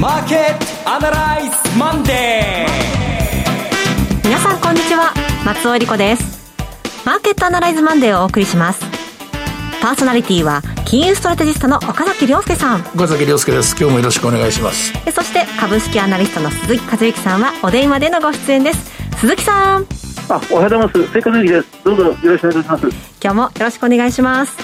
[0.00, 5.12] マーケットアナライズマンデー皆さんこんにちは。
[5.44, 6.54] 松尾英里子です。
[7.04, 8.80] マーケットアナライズマンデーをお送りします。
[9.82, 12.80] パーソナリティは金融ストラテジストの岡崎良介さん。
[12.94, 13.76] 岡崎良介です。
[13.78, 14.94] 今日もよろしくお願いします。
[15.12, 18.90] そして株式アナリストの鈴木一之さんはお電話でのご出演です。
[19.18, 19.86] 鈴木さん。
[20.30, 21.12] あおはようございます。
[21.12, 21.68] 鈴木です。
[21.84, 22.86] どうぞよろしくお願いします。
[23.22, 24.56] 今日もよろしくお願いします。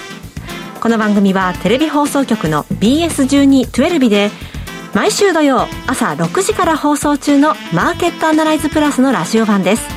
[0.81, 4.31] この番組はテレビ放送局の BS1212 で
[4.93, 9.87] 毎週土曜朝6時から放送中のマーケットアナライズプラスのラジオ版です。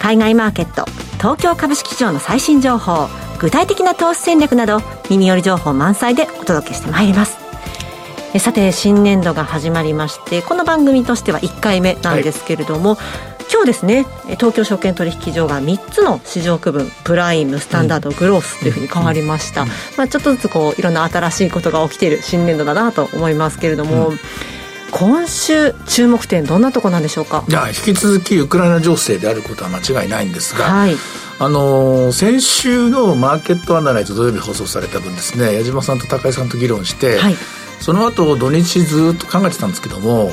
[0.00, 0.84] 海外マーケット
[1.18, 3.08] 東京株式市場の最新情報
[3.40, 7.38] 具体的な投資戦略など耳寄り情報満載でお届けしてまいります。
[8.38, 13.02] さて新年度が始まりましてこの番組としては1回目なんですけれども、は
[13.34, 13.37] い。
[13.58, 24.18] 今日ですね東京証券取引所が3つの市場区分プライムスタンダード、グロースというふうに変わりました、まあ、ちょっとずつこういろんな新しいことが起きている新年度だなと思いますけれども、うん。
[24.92, 27.44] 今週注目点どんなところなんでしょうか？
[27.48, 30.94] いや引き続きウクライナ情勢であることは間違いないんですが、はい、
[31.40, 37.34] あの先週のマーケットアナライズ土曜日放送された分ですね矢島さんと高井さんと議論して、はい、
[37.80, 40.30] その後土日ずっと考えてたんですけども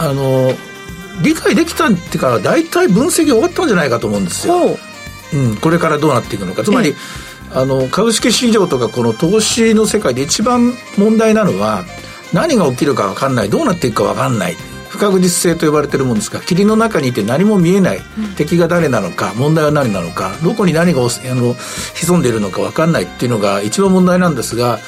[0.00, 0.50] あの
[1.22, 4.78] 理解できたっていうか大体分析終わったんじゃないかと思うんですよ、
[5.32, 5.36] う。
[5.36, 6.64] ん、これからどうなっていくのか。
[6.64, 6.94] つまり、
[7.52, 11.84] あの株式市場とかこの投資の世界で一番問題なのは
[12.32, 14.56] 何が起きるか分かんないどうなっていくか分かんない。
[14.88, 19.34] 不確実性と呼ばれてるもんですが霧の中にいて何も見えない、うん、敵が誰なのか。
[19.36, 20.34] 問題は何なのか。
[20.42, 21.54] どこに何があの
[21.94, 24.78] 潜んでいるのか分かんないっていうのが一番問題なんですが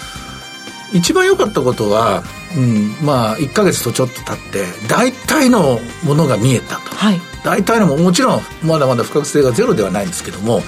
[0.93, 2.25] 一番良かったことは、
[2.57, 10.61] うん、まあ1か月とちょっと経って大体のものが見えたと、はい、大体のももちろんまだまだ不確実性がゼロではないんですけども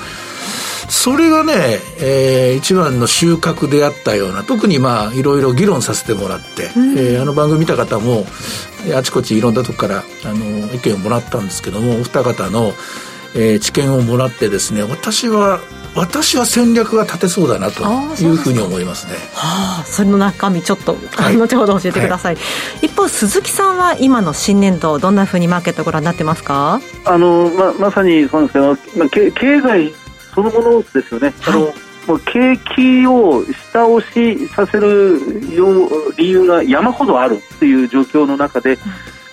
[0.88, 8.26] それがね、えー、一番の収穫であったような特にまあいろいろ議論させてもらって、うん、えー、あの番組見た方も
[8.94, 12.72] あちこちいろんなとこからあの意見をもらったんですけどもお二方の、
[13.34, 15.60] えー、知見をもらってですね私は
[15.94, 17.82] 私は戦略が立てそうだなと
[18.22, 19.12] いうふうに思いますね。
[19.34, 22.40] はあ、それの中身ちょっと、はい、後ほど教えてください、は
[22.82, 26.80] い、一方鈴木さんは今の新年度どんなふうにマーケットご覧になってますか？
[27.04, 29.92] あのままさにそうですけど、まあ、経経済
[30.34, 31.74] そのものですよね、はい、あの
[32.06, 35.20] もう景気を下押しさせる
[36.16, 38.76] 理由が山ほどあるという状況の中で、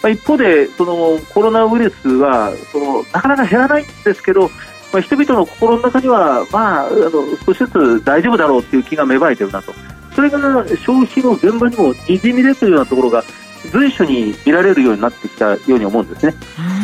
[0.03, 4.51] まあ、一方でそのコロナウイルスはそのなかなか減らないんですけど
[4.91, 7.09] まあ、人々の心の中には、まあ、あの
[7.45, 9.73] 少しずつ大丈夫だろうという気が芽生えているなと
[10.15, 13.23] それが消費の現場にもにじみ出ているようなところが
[13.71, 16.33] 随所に見られるようになってきたように思うんですね。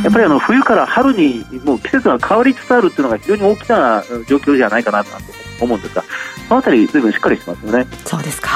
[0.03, 5.09] やっぱりあの冬から春にもう季節が変わりつつあるというのが非常に大きな状況じゃないかなと
[5.61, 6.03] 思うんですが、
[6.47, 7.87] そのあたり随分しっかりしてますよね。
[8.05, 8.49] そうですか。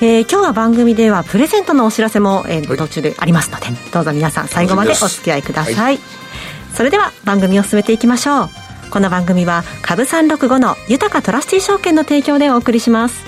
[0.00, 5.74] えー、今日は番組ではプレゼントのお知らせも、えー、途中でありますので、どうぞ皆さん最後までお付き合いください。
[5.74, 5.98] はい、
[6.74, 8.50] それでは番組を進めていきましょう。
[8.90, 13.24] この番組は株365の豊かトラスティ証券の提供でお送りします。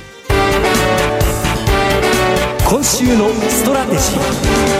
[2.69, 4.78] 今週のストラテジー。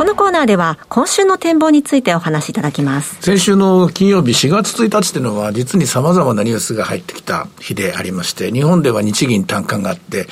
[0.00, 3.20] このコーナーでは今週の展望についてお話しいただきます。
[3.20, 10.26] 先週の金曜日4月1日というのは実に様々なニュースが入ってきた日でありまして、日本では日銀単価があって、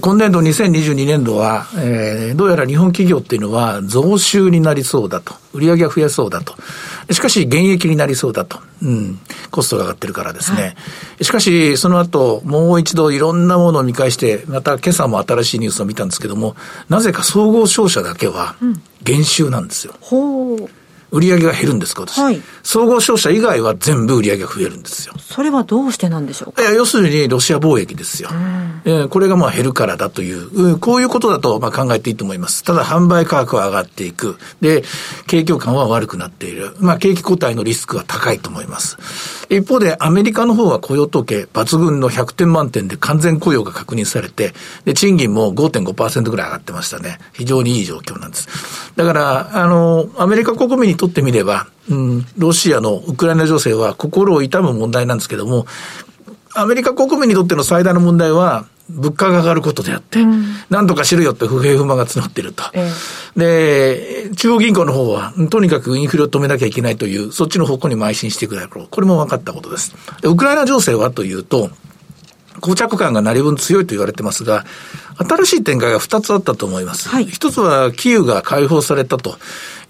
[0.00, 5.34] 今年度2022年度は、えー、どうやら日本企業っていうのは増収になりそうだと。
[5.52, 6.56] 売上が増えそうだと。
[7.12, 8.58] しかし、減益になりそうだと。
[8.82, 9.20] うん。
[9.50, 10.62] コストが上がってるからですね。
[10.62, 10.68] は
[11.20, 16.56] い、しかし、その後、もう一度いろんなものを見返して、また今朝も新しいニュースを見たんですけども、
[16.88, 18.56] なぜか総合商社だけは、
[19.04, 19.94] 減収なんですよ。
[20.00, 20.68] ほう。
[21.12, 22.18] 売上が減るんですか、私。
[22.18, 22.42] はい。
[22.62, 25.14] 総合商社以外は全部売上が増えるんですよ。
[25.18, 26.62] それはどうしてなんでしょうか？
[26.62, 28.30] いや、要するにロシア貿易ですよ。
[28.84, 32.64] えー、これがまあ減るからだという、こういうことだとまあ考えていいと思います。
[32.64, 34.36] ただ販売価格は上がっていく。
[34.60, 34.82] で、
[35.26, 36.74] 景況感は悪くなっている。
[36.80, 38.96] まあ景気後退のリスクは高いと思います。
[39.50, 44.54] 一方でアメリカの方は雇用統計抜群の100点満点で完全雇用が確認されて、
[44.86, 47.18] で、賃金も5.5%ぐらい上がってましたね。
[47.34, 48.48] 非常にいい状況なんです。
[48.96, 55.66] だから、あの、アメリカ国民にとってみれば、うん、ロシアのウクライナ情勢は心を痛む問題なんですけども、
[56.54, 68.88] アメリカ国民にとっての最大の問題は、物価が上がることであって、うん、何とかしろよって不平不満が募っていると、えー、で、中央銀行の方は、とにかくインフレを止めなきゃいけないという、そっちの方向に邁進していくだろう。
[68.88, 69.94] これも分かったことです。
[70.20, 71.70] でウクライナ情勢はというと、
[72.62, 74.64] 膠着感が何分強いと言われてますが、
[75.18, 77.08] 新しい展開が2つあったと思います。
[77.08, 79.36] はい、1つは、キーウが解放されたと。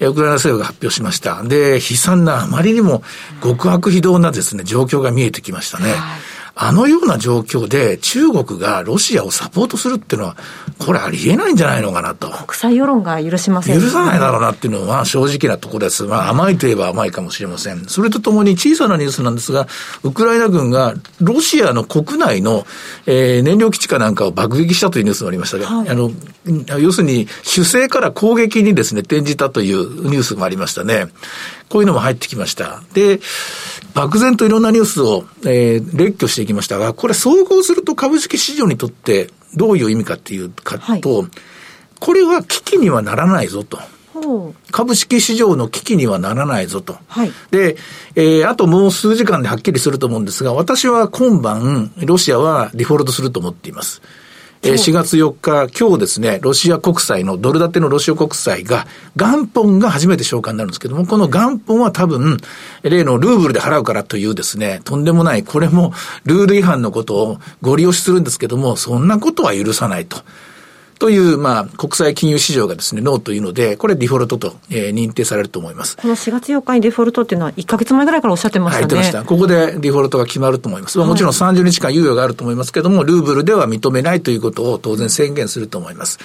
[0.00, 1.42] ウクライナ政府が発表しました。
[1.44, 3.04] で、悲惨な、あまりにも
[3.42, 5.92] 極悪非道なですね、状況が見えてきましたね。
[5.92, 6.20] はい
[6.54, 10.36] あのような状況で中国がロシアをサポートするっていうのは、
[10.78, 12.30] これありえないんじゃないのかなと。
[12.30, 16.04] 国際世論が許しません、ね、許さないだろうなっていうのは正直なところです。
[16.04, 17.86] まあ甘いといえば甘いかもしれません。
[17.86, 19.66] それとともに小さなニュースなんですが、
[20.02, 22.66] ウクライナ軍がロシアの国内の、
[23.06, 26.10] えー、燃料基地かなんかを爆撃したというニュースがありましたが、はい、あの、
[26.78, 31.06] 要するに主勢から攻撃にですね、転じたというニュースもありましたね。
[31.72, 32.82] こういうのも入ってきました。
[32.92, 33.18] で、
[33.94, 43.78] 漠然といろんなニュースを、えー、列挙していきましたが、これ総合すると株式市場にとってどういう意味かっていうかと、はい、これは危機にはならないぞと。
[44.70, 46.98] 株式市場の危機にはならないぞと。
[47.08, 47.78] はい、で、
[48.16, 54.02] えー、あともう数時間ではっきりすると思うんですが、私は今晩、ロシアはデフォルトすると思っています。
[54.64, 58.86] えー、4月4日、今日ですね、ロシア国債の、ドル建てのロシア国債が、
[59.16, 62.38] 元本が初めて償還になるんですけども、この元本は多分、
[62.84, 65.92] 例のルーブルで払うからというですね、とんでもない、これも
[66.26, 70.18] ルール違反のことをご利用しするんですけども、そんなことは許さないと。
[71.02, 75.96] という、まあ、国際金融市場がですね、ノーというので、これデフォルトと、えー、認定されると思います。
[75.96, 78.86] この4月4日にデフォルトっていうのは、1か月前ぐらいからおっしゃってましたね。
[78.86, 79.28] はい、言ってました。
[79.28, 81.00] ここでデフォルトが決まると思います。
[81.00, 86.20] はい、もちろん30日間猶予があると思いますけども、ルーブルでは認めないということを当然宣言すると思います。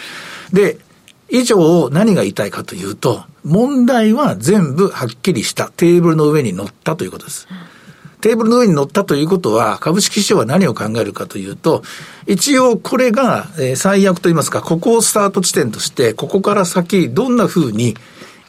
[0.54, 0.78] で、
[1.32, 7.48] 以上何が言いたいかというと、問題は全部はっきりしたテーブルの上に乗ったということです。
[7.50, 7.77] うん
[8.28, 11.82] テーブルの上に乗ったということは、株式市場は何を考えるかというと、
[12.26, 17.96] 一応これが、えー、最悪といいますか、ここをスタート地点として、ここから先、どんな風に、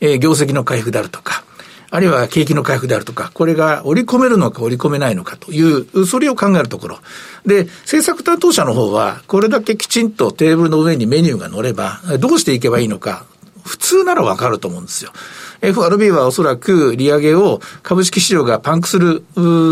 [0.01, 1.45] えー、業績の回復であるとか、
[1.93, 6.99] あるいは景気の回復であるとか、これが織り込めるのか織り込めないのかという、それを考えるところ。
[7.47, 13.27] で、政策担当者の方は、これだけきちんとテーブルの上にメニューが乗れば、どうしていけばいいのか、
[13.65, 15.13] 普通ならわかると思うんですよ。
[15.61, 19.23] FRB はおそらく利上げを株式市場がパンクする、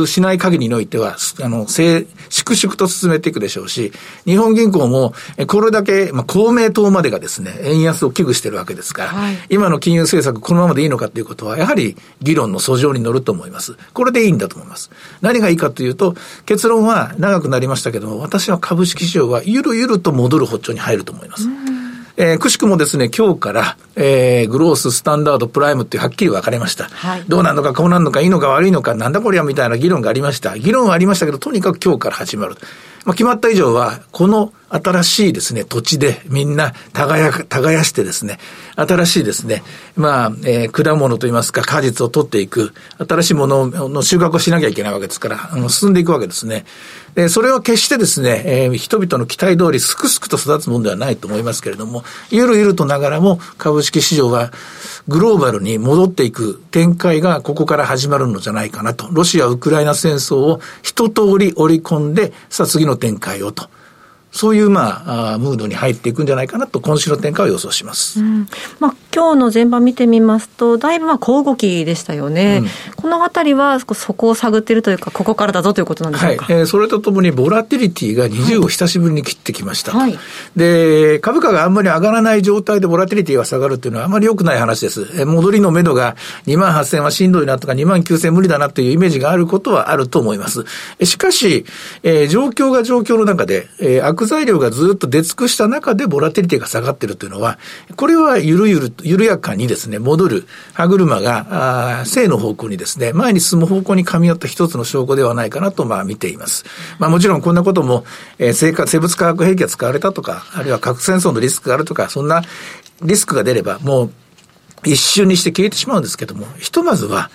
[0.06, 3.92] しない限りにおいては、あの、粛々と進めていくでしょうし、
[4.24, 5.14] 日本銀行も、
[5.46, 13.76] これだけ、まあ、公明党までがですね、円安を危惧してるわけですから、はい、今の金融政策このままでいいのかということは、やはり議論の訴状に乗ると思います。
[13.92, 14.90] これでいいんだと思います。
[15.20, 16.14] 何がいいかというと、
[16.46, 21.48] 結論は長くなりましたけども、私は株式市場はゆるゆると戻る歩調に入ると思います。
[22.18, 26.84] えー、くしくもですね、今日から、えー、グロース、スタンダード、プライムってはっきり分かれました。
[26.84, 30.58] はい、どうなのか、こうなるのか、いいのか悪いのか、なんだこりゃみたいな議論がありました。
[30.58, 32.56] 議論はありましたけど、とにかく今日から始まる。
[33.06, 38.38] まあ、決まった以上は、この新しいですね、土地でみんな耕、耕してですね、
[38.74, 39.62] 新しいですね、
[39.94, 46.64] まあ、えー、果物といいますか、果実を取っていく、新しいものの収穫をしなきゃいけないわけですから、あの進んでいくわけですね。
[47.14, 54.52] で、それは決してですね、えー、人々の期待通りすくすくと育つものではないと思いますけれども、ゆるゆるとながらも株式市場は
[55.08, 59.08] グローバルに戻っていく展開がここから始まるのじゃないかなと。
[59.12, 63.68] ロシア・ウクライナ戦争を一通り織り込んで、さあ次の展開をと。
[64.36, 68.20] そういう、まあ、ムードに入っていくんじゃないかなと、今週の展開を予想します。
[68.20, 68.46] うん、
[68.78, 72.60] まあ、今日の前場見てみますと、だいぶまあ小動きでしたよね。
[72.62, 76.44] うん、このあたりは、そこを探っているというか、ここからだぞということなんでしょうか？
[76.44, 79.92] はい、えー、それとともに、ボラティリティが20を久しぶりに切ってきました。
[79.92, 80.18] はい、
[80.54, 85.06] で、株価があんまり上がらない状態でボラティリティが下がるっていうのはあまり良くない話です。
[85.14, 86.14] えー、戻りの目処が
[86.46, 90.66] 2万8000はしんどいなとか、2万9000無理だなというイメージがあることはあると思います。
[91.02, 91.64] しかし、
[92.02, 97.58] えー、状況が状況の中で、えー、悪材料がずっと出尽くした中でボラテリティが下がってるというのは、
[97.96, 106.64] これはゆるゆる、緩やかにですね、戻る歯車が、あ正の方向にですね、前に進む方向に噛み合った一つの証拠ではないかなと、まあ見ています。
[106.98, 108.04] まあもちろんこんなことも、
[108.38, 112.42] えー、生生物化学兵器が使われたとか、あるいは核戦争のリスクがあるとか、そんな
[113.02, 114.10] リスクが出れば、もう
[114.84, 117.30] 一瞬にして消えてしまうんですけども、ひとまずは、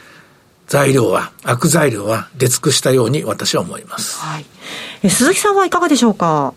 [0.68, 4.20] 材料は、悪材料は出尽くしたように私は思います。
[4.20, 4.40] は
[5.04, 5.10] い。
[5.10, 6.54] 鈴木さんはいかがでしょうか？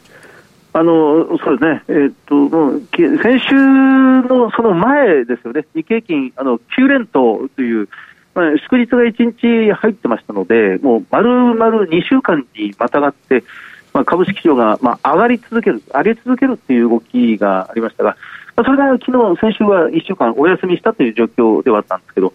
[0.76, 7.88] あのそうですね、えー、っと先週のその前ですよね、日経金あの9連投という、
[8.34, 13.44] まあ、祝日が1日入ってましたので、もう丸々2週間にまたがって、
[13.92, 18.16] まあ、株式市場が、まあ、上がり続ける、上げ続けるという動きがありましたが、
[18.56, 22.32] まあ、それが昨日先週は1週間お休みしたという状況ではあったんですけど、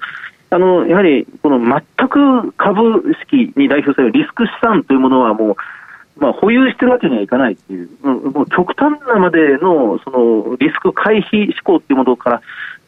[0.51, 5.55] あのやはりこの全く株式に代表されるリスク資産というものはもう、
[6.19, 12.41] まあ、保有してるわけにはいかないっていう、もう極端なまでのそのリスク回避志向っていうものから、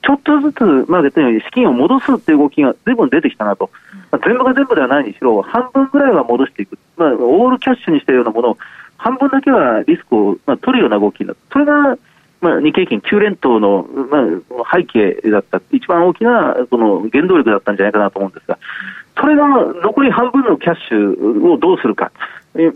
[0.03, 3.69] ちょっとずつ、まあ、言ように資金を戻すっていう動きが随分出てきたなと、
[4.11, 8.57] まあ、全部が全部ではないにしろ、半分ぐらいは戻していく、まあ、オールキャッシュにしたようなものを、
[8.97, 11.97] 半分だけはリスクを、まあ、取るような動きになる、それが、
[12.41, 14.19] まあ、日経金9連投の、ま
[14.63, 18.57] あ、背景だった、一番大きなその原動力だったんじゃないかなと思うんですが、
[19.19, 19.47] それが
[19.83, 22.11] 残り半分のキャッシュをどうするか。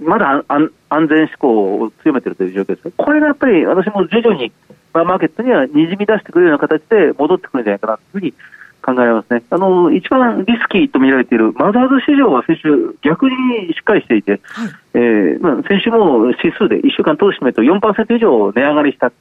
[0.01, 0.71] まだ安
[1.07, 2.91] 全志向を強めているという状況です。
[2.95, 4.51] これがやっぱり私も徐々に
[4.93, 8.33] マーケットにはにじみ出してくるような形で戻ってくるんじゃないかなというふうに
[8.81, 9.43] 考えますね。
[9.49, 19.11] あの、一番リスキーと見られているマザーズ市場は先週逆にしっかりしていて、はい、えー、まあ、先週も指数で1週間通してみると4%以上値上がりした。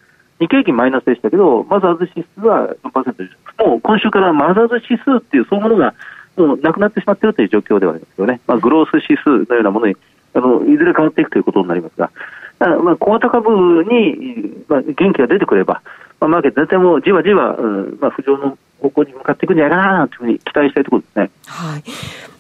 [0.41, 3.67] 日経平均マイナスでしたけど、マザーズ指数は4%以上。
[3.67, 5.95] もう今週からマザーズ指数っていうそういうものが
[6.37, 8.41] もうなくなってしまっているという状況ではありますよね。
[8.47, 9.97] まあ、グロース指数のようなものに
[10.35, 12.11] あのいずれ変わっていくということになりますが、
[12.59, 15.83] まあ、小型株に、まあ、元気が出てくれば、
[16.21, 21.31] まあ、マーケット全体もじわじわ、うんまあ、浮上の方向に向かっていくんじゃないかなというふうに期待したいところですね。
[21.47, 21.85] はい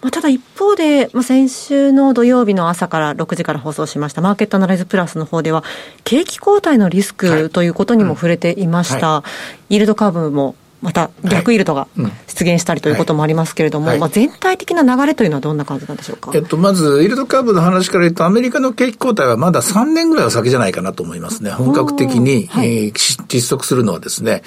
[0.02, 5.64] まあ、ただ一方で、まあ、先週の土曜日の朝から6時から放送しましたマーケットアナライズプラスの方では
[6.04, 9.08] 景気後退のリスクということにも触れていました。
[9.08, 11.88] はいうんイールドカーブもまた逆イールドが
[12.26, 21.52] 出現したりということもありますけれども、はいまあ、全体的な流れというのはどんな感じなんでしょうか、えっと、まず、イールドカーブの話から言うと、アメリカの景気後退はまだ3年ぐらいは先じゃないかなと思いますね。
[21.52, 24.42] 本格的に、はい、えー、実測するのはですね。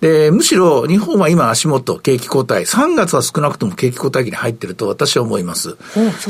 [0.00, 5.76] で、むしろ日本は今足元、景気後退、3月は少なくとも景気後退期に入っていると私は思います。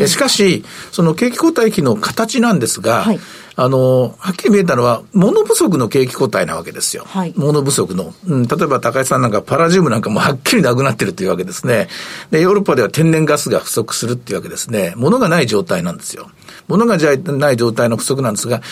[0.07, 3.21] しかし、その景気後退期の形なんですが、はい
[3.57, 7.05] あの、はっきり見えたのは、物不足の景気後退なわけですよ。
[7.07, 8.14] はい、物不足の。
[8.26, 11.88] うん、例えば高井さんなんかパラジウムなんかもはっきりなくなってるというわけですね。
[12.30, 14.95] で、ヨーロッパでは天然ガスが不足するっていうわけですね。
[14.97, 16.30] 物がない状態なんですよ。
[16.69, 18.62] 物がない状態の不足なんですが、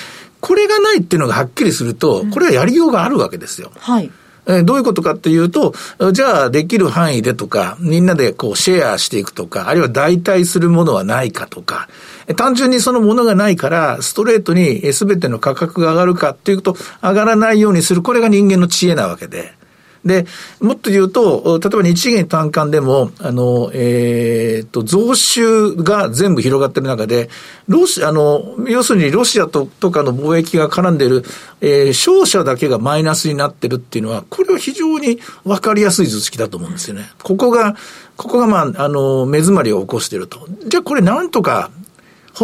[0.40, 3.72] これがないっていうのがはっきりすると、これはやりようがあるわけですよ。
[3.76, 4.08] はい。
[4.46, 5.74] えどういうことかっていうと、
[6.12, 11.88] じゃあできる範囲でとか、みんなでこうシェアしていくとか、あるいは代替するものはないかとか、
[12.36, 19.57] 単純にそのものがないから、ストレートに全ての価格が上がるかっていうと、上がらないようにする、これが人間の知恵なわけで。
[20.04, 20.26] で、
[20.60, 27.28] もっと言うと、例えば日銀単価でも、あの、えっ、ー、と、増収が全部広がってる中で、
[27.66, 31.24] ロシア、あの、要するにロシアととかの貿易が絡んでる、
[31.60, 37.10] えー、商社だけがマイナスになってるっていうのは、これは非常にわかりやすい図式だと思うんですよね。
[37.22, 37.76] ここが、
[38.16, 40.46] ここがまあ、あの、目詰まりを起こしてると。
[40.66, 41.70] じゃあこれなんとか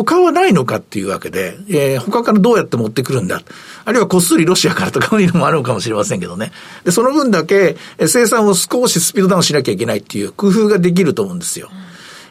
[0.03, 3.43] 他はないのかっていうわけで、えー、他からどうやって持ってくるんだ。
[3.85, 6.51] あるいはこっそりロシアからとかいうのもあるのかもしれませんけどね。
[6.85, 11.71] で、その分だけ生産を少しスピードダウンしなきゃいけないっていう工夫ができると思うんですよ。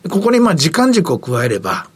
[0.09, 1.87] ここにまあ時間軸を加えれば、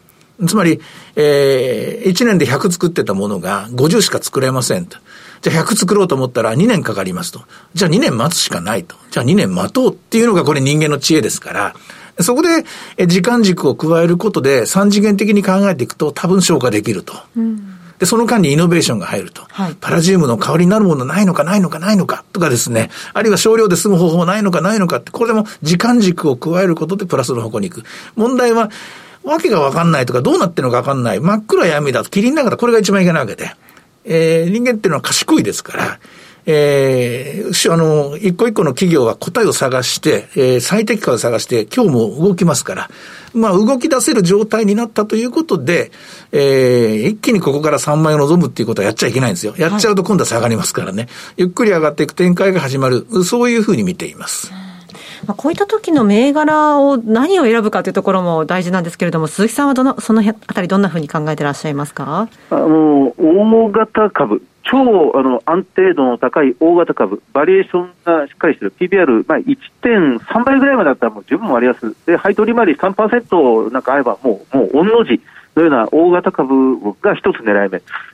[0.48, 0.80] つまり、
[1.18, 4.98] えー、1年で100作ってたものが50しか作れませんと。
[5.42, 7.42] じゃあ100作ろうと思ったら2年かかりますと。
[7.74, 8.96] じゃあ2年待つしかないと。
[9.12, 11.76] じゃあ2年待とうっていうのがこれ人間の知恵ですから、
[12.20, 17.14] そこで時間軸を加えることで三次元的に考えていくと多分消化できると。
[17.36, 19.44] うんで、その間にイノベーションが入ると。
[19.50, 22.90] はい、パラジウムの代わりになるものないのかないのかないのかとかですね。
[23.14, 27.84] あるいは少量で済む方法ないのかないのかって、これでも時間軸を加えることでプラスの方向に行く。
[28.16, 28.70] 問題は、
[29.24, 31.20] わけがわかんないとか、どうなってるのかわかんない。
[31.20, 33.52] 真っ暗闇だと、霧の中だこれが一番いけないわけで。
[34.06, 36.00] えー、人間っていうのは賢いですから、
[36.50, 42.90] えー、あの、一個一個の企業は答えを探して、えー、最適化を探して、今日も動きますから、
[43.34, 45.92] まあ、動き出せる状態になったということで、
[46.32, 49.56] えー、一気にここから3万円を望むっていうことはやっちゃいけないんですよ。
[49.58, 51.04] やっちゃうと今度は下がりますからね。
[51.04, 53.06] はい、ゆっくり上がっていく展開が始まる。
[53.26, 54.50] そういうふうに見ています。
[55.26, 62.30] まあ、こういった時の銘柄を何を選ぶかというところも大事なんですけれども、鈴木さんはどのそのあたり、どんなふうに考えてらっしゃいますか？
[62.52, 68.74] あの大型株、超あの安定度の高い大型株、バリエーションがしっかりしてる。
[68.78, 75.22] PBR、まあ、1.3倍ぐらいまでだったらもう十分割安、で配当利回り3%なんかあれば、もう、もう御の字
[75.56, 77.70] のような大型株が一つ狙い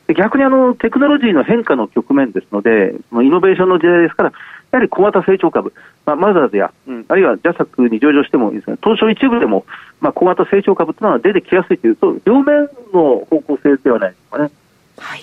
[0.07, 4.33] 目、逆にあのテクノロジーの変化の局面ですので、イノベーションの時代ですから、
[4.73, 5.71] やはり小型成長株、
[6.05, 9.65] まあ、マザーズや、うん、あるいはジャサックに上場してもいいですね、東証一部でも、
[10.01, 14.51] まあ、小型成長株というのは出てきやすいという、そう両面の方向性ではないですかね。
[14.97, 15.21] はい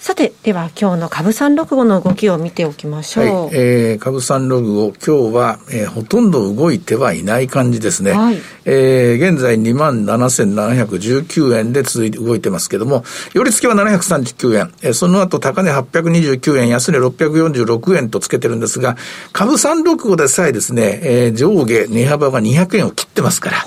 [0.00, 3.24] さて、では今日の株三六五の動きを見ておきましょう。
[3.24, 8.12] はい、えー、株三六五、今日は、えー、ほとんど動いてはいない感じですね。
[8.12, 13.04] はい、えー、現在2万7719円で続いて動いてますけども、
[13.34, 18.96] 寄り付きは739円、えー、その後高値829円、安値646円とつけてるんですが、
[19.34, 23.58] 株三六五でさえですね、えー、上下値幅が200円を切ってますから。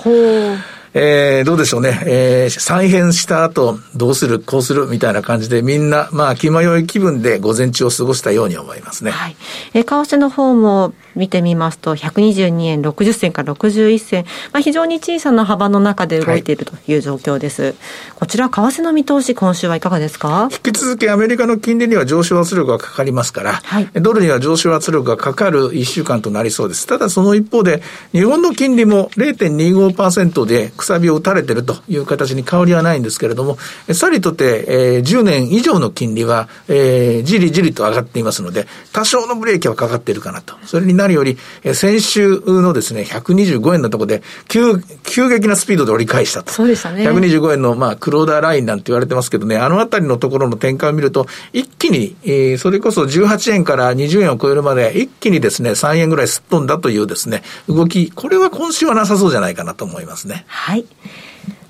[0.96, 9.10] えー、どうでしょうね、えー、再編した後、どうする、こうするみたいな感じで、みんな、まあ、気迷い気分で午前中を過ごしたように思いますね。
[9.10, 9.36] はい。
[9.74, 17.62] えー、為替の方も見てみますと、122円60銭から61銭、まあ、非常に小さな幅の中で動いているという状況です。
[17.62, 17.74] はい、
[18.14, 20.48] こちら、為替の見通し、今週はいかがですか？
[20.52, 26.86] 引き続きアメリカの金利には上昇圧力がかかりますから、はい、ドルには上昇圧力がかかる1週間となりそうです。
[26.86, 27.82] ただその一方で、
[28.12, 33.56] 日本の金利も0.25%でくさびを打たれてるという形に変わりはないんですけれども、
[33.94, 40.54] さりとて、えー、10年以上の金利は、えー、じりじりと上がっていますので、多少のブレーキはかかっているかなと。
[40.66, 46.52] それになるより、えー、先週のですね、125円のところで、急、急激なスピードで折り返したと。
[46.52, 47.08] そうでしたね。
[47.08, 60.44] 125円の、まあ、クローダーラインなんて言われてますけどね、あのあたりのところの展開を見ると、一気に、えー、それこそ18円から20円を超えるまで、一気にですね、3円ぐらいすっ飛んだというですね、動き、これは今週はなさそうじゃないかなと思いますね。
[60.48, 60.73] はい。
[60.74, 60.86] い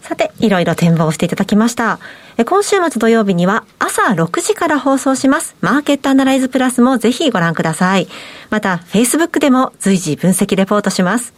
[0.03, 1.99] さて、いろいろ展望していただきました。
[2.45, 5.57] 今週末土曜日には朝6時から放送します。
[5.61, 8.09] マーケットアナライズプラスもぜひご覧ください。
[8.51, 11.33] また、Facebook でも随時分析レポートします。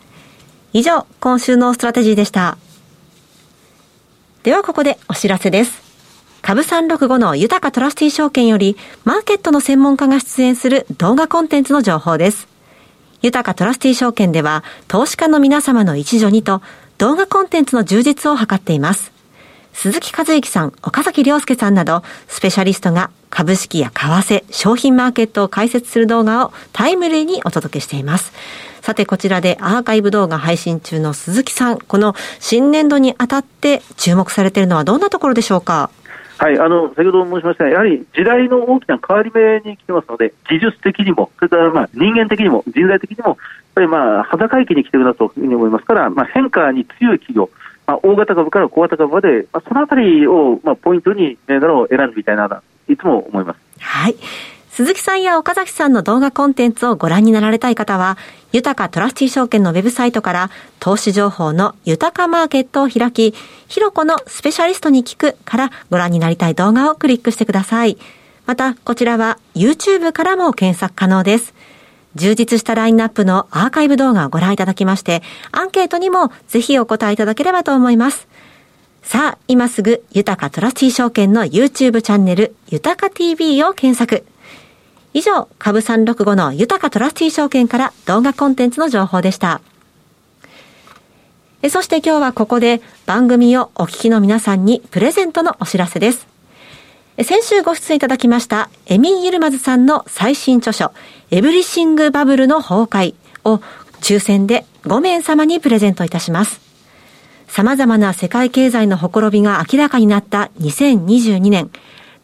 [0.72, 2.58] 以上、今週のストラテジーでした。
[4.42, 5.82] ではここでお知らせです。
[6.42, 12.48] 株365の豊トラスティ証券より、マーケットの専門家が出演する動画コンテンツの情報です。
[13.22, 16.62] 豊かトラスティ証券では、投資家の皆様の一助にと、
[16.98, 19.12] 動画コンテンツの充実を図っています。
[19.74, 28.32] 鈴木和之さん、岡崎亮介さんなど、スペシャリストが株式や為替、商品マーケットを解説する動画をタイムリーにお届けしています。
[28.80, 35.90] さて、こちらでアーカイブ動画配信中の鈴木さん、この新年度にあたって注目されているのはどんなところでしょうか？
[36.38, 43.36] はい、あの先ほど申しましたやはり時代の大きな変わり目に来てますので、技術的にも、それからまあ人間的にも、人材的にも、やっ
[43.74, 47.48] ぱりまあ裸域に来てるなというふうに思いますから、まあ、変化に強い企業、
[47.86, 53.60] まあ、大型株から小型株まで、まあ、そのあたりをまあポイントに銘柄を選んでみたいな、いつも思います。
[53.80, 54.16] はい。
[54.76, 58.18] 鈴木さんや岡崎さんの動画コンテンツをご覧になられたい方は、
[58.52, 63.32] 豊かトラスティ証券のウェブサイトから投資情報の豊かマーケットを開き、
[63.68, 67.96] ひろこのスペシャリストに聞くからご覧になりたい動画をクリックしてください。
[68.44, 71.54] また、こちらは YouTube からも検索可能です。
[72.14, 78.28] 充実したラインナップのアーカイブ動画をご覧いただきまして、アンケートにもぜひお答えいただければと思います。
[79.02, 84.26] さあ、今すぐ、豊かトラスティ証券の YouTube チャンネル、豊か TV を検索。
[85.16, 89.62] 以上、株365の豊かトラスティー証券から動画コンテンツの情報でした。
[91.70, 96.26] そして今日はここで番組をお聞きの皆さんにプレゼントのお知らせです。
[97.22, 100.92] 先週ご出演いただきましたエミン・ユルマズさんの最新著書、
[101.30, 103.62] エブリシング・バブルの崩壊を
[104.02, 106.60] 抽選で5名様にプレゼントいたします。
[107.48, 111.70] 様々な世界経済のほころびが明らかになった2022年、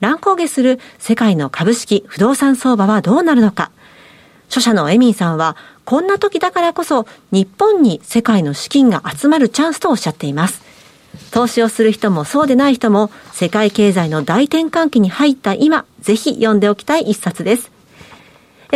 [0.03, 3.71] 乱高下する世界の株式、不動産相場はどうなるのか。
[4.49, 10.61] 著者のエミンさんは、こんな時だからこそ日本に世界の資金が集まるチャンスとおっしゃっています。
[11.31, 17.71] 投資をする人もそうでない人も世界経済の大転換期に入った今、ぜひ読んでおきたい一冊です。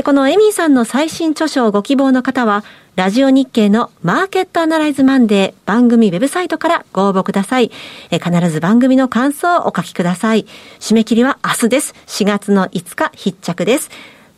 [0.03, 2.65] このエミンさんの最新著書をご希望の方は、
[2.97, 7.71] ラジオ日経のマーケットアナライズマンデー番組ウェブサイトからご応募ください。
[8.11, 10.47] え必ず番組の感想をお書きください。
[10.81, 11.95] 締め切りは明日です。
[12.07, 13.91] 4月の5日必着です。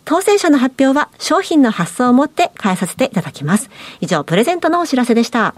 [0.05, 3.69] 当選者の発表は商品の発送をもって返させていただきます。
[4.01, 5.55] 以上、プレゼントのお知らせでした。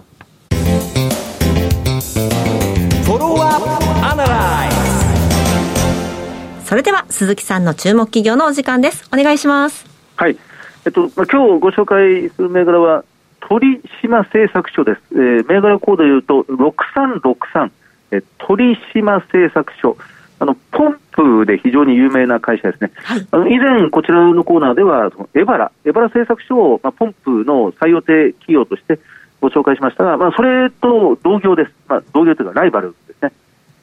[6.65, 9.05] それでは鈴木さんの注目企業のお時間です。
[9.13, 9.90] お願いします。
[10.21, 10.37] はい。
[10.85, 13.05] えっと、まあ、今日ご紹介する銘柄は、
[13.41, 15.01] 鳥島製作所です。
[15.13, 17.71] えー、銘柄コードで言うと、6363、
[18.11, 19.97] えー、鳥島製作所。
[20.39, 22.91] あの、ポンプで非常に有名な会社ですね。
[22.97, 28.99] はい、あの以前、こちらのコーナーでは、エバラ、エバラ製作所を、まあ、ポンプの最予定企業として
[29.41, 31.73] ご紹介しましたが、まあ、それと同業です。
[31.89, 33.33] まあ、同業というか、ライバルですね。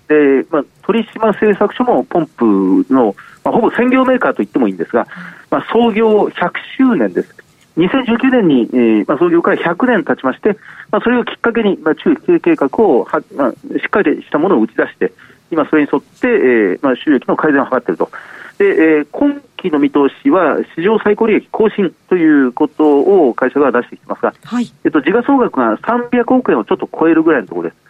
[0.07, 5.07] で、まあ、鳥島製作所もポンプの、まあ、ほぼ専業メーカーと言ってもいいんですが、
[5.49, 7.35] まあ、創業100周年です。
[7.77, 10.57] 2019年に、えーまあ、創業から100年経ちまして、
[10.91, 15.13] まあ、それをきっかけに、まあ、中期計画をは、まあ、しっかりしたものを打ち出して、
[15.51, 18.09] 今それに沿って、えーまあ、収益の改善を図っていると。
[18.57, 27.86] で、えー、今期の見通しは史上最高利益更新ということを会社が出してきてますが、はい、えっと、時価総額が300億円をちょっと超えるぐらいのところです。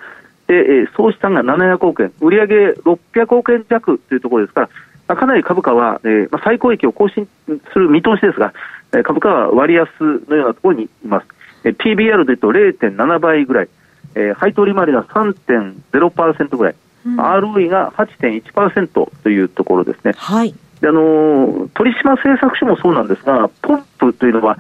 [0.48, 4.70] で、えー、総資産が700億円、売上600億円弱というところですから、
[5.08, 8.54] まあ、かなり株価は、えーまあ、最高益を更新する見通しですが、
[8.94, 9.90] えー、株価は割安
[10.28, 11.28] のようなところにいます。
[11.64, 13.70] えー、PBR でいうと0.7倍ぐらい、
[14.16, 20.14] えー、配当利回りが3.0%ぐらい、うん、ROE が8.1%というところですね。
[20.16, 20.54] はい。
[20.82, 24.58] であのー、鳥島製作所もそうなんですが、ポンプというのは、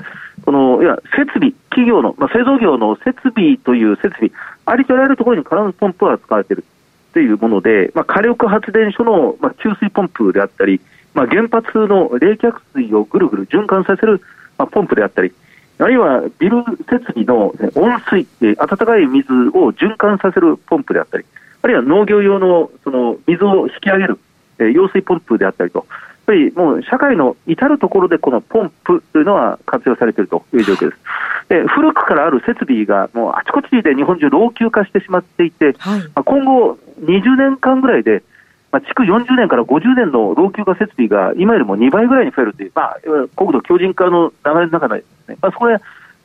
[0.47, 4.31] このいや設備、企業の、まあ、製造業の設備という設備、
[4.65, 6.63] ありとあらゆるところに必ずポンプが使われている。
[7.11, 10.79] というもので、まあ、火力発電所の、まあ、給水ポンプであったり、
[11.13, 14.21] まあ、原発の冷却水をぐるぐる循環させる、
[14.57, 15.33] まあ、ポンプであったり、
[15.79, 18.25] あるいはビル設備の温水、
[18.57, 21.25] 温かい水を循環させるポンプであったり、
[21.61, 24.17] あるいは農業用のその水を引き上げる
[24.59, 25.85] え、揚水ポンプであったりと、
[26.27, 31.01] ぱりもう社会の至るところでこのポンプというのは活用されているという状況です。
[31.49, 38.21] で古くからある設備がもうあちこちで日本中老朽化してしまっていて、はい、今後20年間ぐらいで
[38.69, 42.97] まあ、築40年から50年の老朽化設備が今よりも2倍ぐらいに増えるという、まあ、
[43.35, 45.77] 国土強靭化の流れの中で、ね、まあ、そこで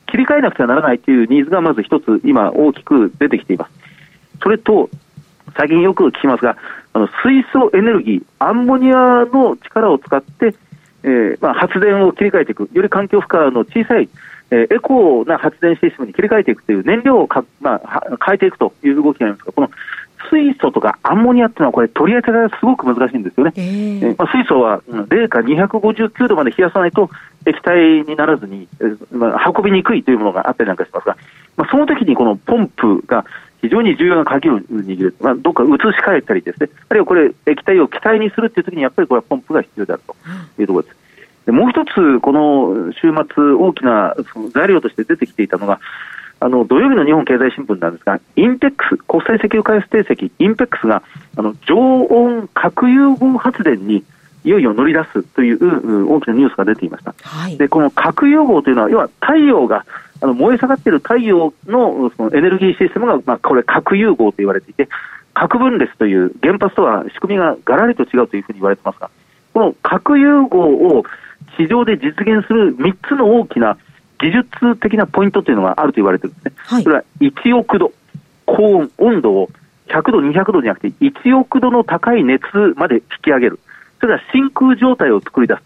[0.07, 3.71] 切り替えなくてはならないというニーズがまず一つ、今、大きく出てきています。
[4.41, 4.89] それと、
[5.55, 6.57] 最近よく聞きますが、
[6.93, 10.55] あの水素エネルギー、アンモニアの力を使って、
[11.03, 14.07] えーまあ、発電を切り替えていく、より環境負荷の小さい、
[14.51, 19.71] えー、エコな発電システムに切り替えていくという燃料をか、まあ、変えていくという動きがありますが、この
[20.29, 23.53] 水素とかアンモニアっていうのは、これ、取り当てがすごく難しいんですよね。
[23.55, 27.09] えー、まあ、水素は零下259度まで冷やさないと
[27.45, 28.67] 液体にならずに、
[29.11, 31.17] まあ、運びにくいというものがあったりなんかしますが、
[31.57, 33.25] まあ、その時にこのポンプが
[33.63, 35.71] 非常に重要な鍵を握る、まあ、どっか移し
[36.05, 40.15] 替えたりですね、あるいはこれ、液体を気体にするっていう時に、やっぱりこれはポンプが必要であると
[40.61, 40.97] いうところです。
[41.45, 45.79] でもう一つ、この週末、大きなその材料として出てきていたのが、
[46.41, 51.01] あの土曜日の日本経済新聞なんですが、インテックス、国際石油開発定石、インペックスが
[51.37, 54.03] あの常温核融合発電に
[54.43, 57.15] いよいよ乗り出すという大きなニュースが出ていました。
[57.21, 59.85] はい、でこの核融合というのは、要は太陽が
[60.23, 64.87] あの燃え盛っている太陽のそのエネルギーシステムが、まあ、これ、核融合と言われていて、
[65.33, 69.09] 核分裂という原発とは仕組みががらりと違うというふうに言われてますが、
[69.53, 70.59] この核融合
[70.97, 71.03] を
[71.57, 73.77] 市場で実現する3つの大きな
[74.21, 76.53] 技術的なポイントというのがあると言われてるんですね。
[76.55, 77.91] はい、それは1億度、
[78.45, 79.49] 高温、温度を
[79.87, 82.45] 100度、200度じゃなくて、1億度の高い熱
[82.77, 83.59] まで引き上げる。
[83.99, 85.61] それは真空状態を作り出す。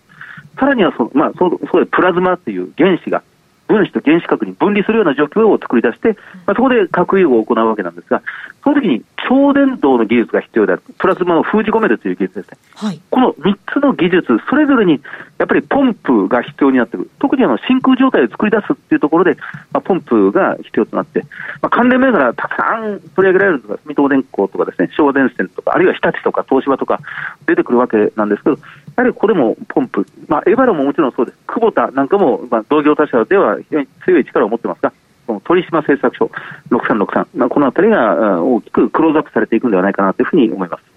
[0.59, 3.21] さらにはそ、まあ、そそでプラズマという原子が
[3.67, 8.23] 分子と原子核に分離するような状況を作り出して、まあ、そこで核融合を行うわけなんですが、
[8.63, 12.57] その時に超伝導の技術が必要である、プラズマを封じ込めるという技術ですね。
[12.75, 15.01] はい、この3つの技術、それぞれに
[15.37, 17.09] やっぱりポンプが必要になってくる。
[17.19, 19.35] 特にあの真空状態を作り出すっていうところで、
[19.71, 21.21] まあ、ポンプが必要となって、
[21.61, 26.99] まあ、関連銘柄たくさん取り上げられるのが、住友電工とかですね、昭和電線とか、あるいは日立とか東芝とか
[27.45, 28.57] 出てくるわけなんですけど、
[28.97, 31.37] やはりこれもポンプ、まあ、エバラももちろんそうです。
[31.45, 34.91] 久保田なんかも、まあ、同業他社では非常に強い力を持ってますが、
[35.27, 36.31] この鳥島製作所
[36.71, 40.96] 6363、まあ、このあたりが大きくクローズアップされていくんではないかなというふうに思います。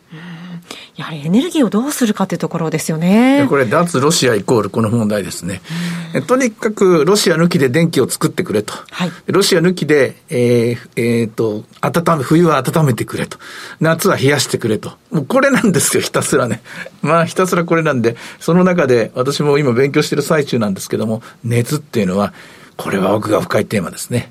[1.01, 3.47] やはりエネルギーをどうするかというところですよね。
[3.49, 5.63] これ、脱ロシアイコールこの問題ですね。
[6.27, 8.75] とにかくロシア抜きで電気を作ってくれと。
[8.91, 13.39] はい、ロシア抜きで、えー、えー、と、温め、冬は温めてくれと。
[13.81, 14.93] 夏は冷やしてくれと。
[15.11, 16.61] もうこれなんですよ、ひたすらね。
[17.01, 22.35] まあ、ひたすらこれなんで、その中で私も今勉強している最中なんですけども、熱っていうのは、
[22.83, 24.31] これは奥が深いテーマですね。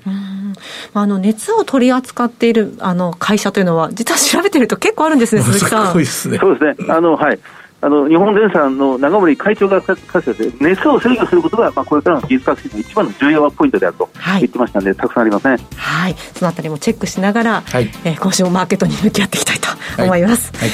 [0.92, 5.86] あの熱を取り扱っているあの会社というのは、実は調べてると結構あるんですね、鈴木さん。
[5.88, 6.38] すごいですね。
[6.38, 6.92] そうですね。
[6.92, 7.38] あのはい。
[7.82, 15.56] あの日本電産の長森会長がかつて熱を制御することが、まあ、これからの技術革新の一番の重要ポイントであると言ってましたので、はい、たくさんありますね。
[15.76, 20.52] はい、そのあたりもチェックしながら、はい、えー、今週もマーケットに向き合っていきたいと思います。
[20.52, 20.70] はい、はい、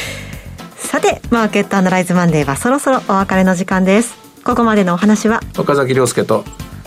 [0.76, 4.16] さて、マーケットアナライズマンデーはそろそろお別れの時間です。
[4.42, 6.44] ここまでのお話は岡崎亮介と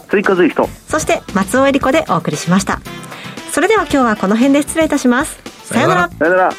[0.10, 0.68] 追加随人。
[0.88, 2.80] そして松尾恵理子でお送りしました。
[3.52, 5.40] それでは今日はこの辺で失礼いたします。
[5.66, 6.10] さよなら。
[6.10, 6.54] さよなら。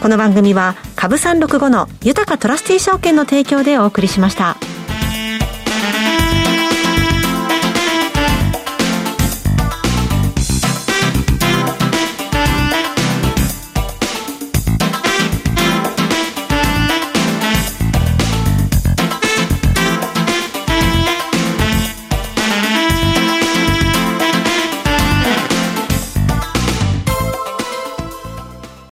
[0.00, 4.56] この番組は株三六五の豊かトラスティ証券の提供でお送りしました。